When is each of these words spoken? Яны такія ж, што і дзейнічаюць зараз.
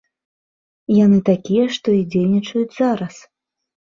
Яны 1.05 1.19
такія 1.27 1.65
ж, 1.67 1.71
што 1.77 1.89
і 1.97 2.01
дзейнічаюць 2.13 2.77
зараз. 2.79 3.15